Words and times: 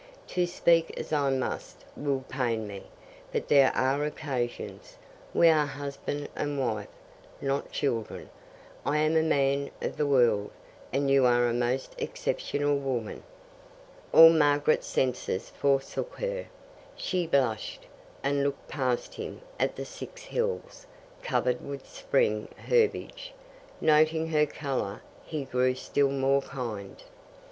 To 0.29 0.47
speak 0.47 0.97
as 0.99 1.13
I 1.13 1.29
must 1.29 1.85
will 1.95 2.25
pain 2.27 2.65
me, 2.67 2.85
but 3.31 3.49
there 3.49 3.71
are 3.75 4.03
occasions 4.03 4.97
We 5.31 5.47
are 5.47 5.67
husband 5.67 6.27
and 6.35 6.59
wife, 6.59 6.87
not 7.39 7.71
children. 7.71 8.31
I 8.83 8.97
am 8.97 9.15
a 9.15 9.21
man 9.21 9.69
of 9.79 9.97
the 9.97 10.07
world, 10.07 10.49
and 10.91 11.11
you 11.11 11.27
are 11.27 11.45
a 11.47 11.53
most 11.53 11.93
exceptional 11.99 12.77
woman." 12.79 13.21
All 14.11 14.31
Margaret's 14.31 14.87
senses 14.87 15.51
forsook 15.51 16.15
her. 16.15 16.47
She 16.95 17.27
blushed, 17.27 17.85
and 18.23 18.41
looked 18.41 18.67
past 18.67 19.13
him 19.13 19.41
at 19.59 19.75
the 19.75 19.85
Six 19.85 20.23
Hills, 20.23 20.87
covered 21.21 21.63
with 21.63 21.87
spring 21.87 22.47
herbage. 22.67 23.35
Noting 23.79 24.29
her 24.29 24.47
colour, 24.47 25.03
he 25.23 25.45
grew 25.45 25.75
still 25.75 26.09
more 26.09 26.41
kind. 26.41 27.03